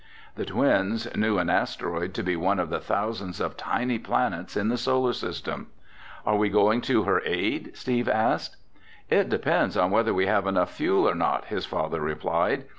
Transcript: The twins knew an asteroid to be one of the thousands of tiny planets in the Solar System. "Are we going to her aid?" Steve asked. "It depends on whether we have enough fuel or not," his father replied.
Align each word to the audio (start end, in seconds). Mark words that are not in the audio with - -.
The 0.33 0.45
twins 0.45 1.07
knew 1.15 1.37
an 1.37 1.51
asteroid 1.51 2.15
to 2.15 2.23
be 2.23 2.35
one 2.35 2.57
of 2.59 2.71
the 2.71 2.79
thousands 2.79 3.39
of 3.39 3.55
tiny 3.55 3.99
planets 3.99 4.57
in 4.57 4.67
the 4.69 4.75
Solar 4.79 5.13
System. 5.13 5.67
"Are 6.25 6.37
we 6.37 6.49
going 6.49 6.81
to 6.89 7.03
her 7.03 7.21
aid?" 7.23 7.77
Steve 7.77 8.09
asked. 8.09 8.57
"It 9.11 9.29
depends 9.29 9.77
on 9.77 9.91
whether 9.91 10.11
we 10.11 10.25
have 10.25 10.47
enough 10.47 10.71
fuel 10.71 11.07
or 11.07 11.13
not," 11.13 11.45
his 11.49 11.67
father 11.67 11.99
replied. 12.01 12.65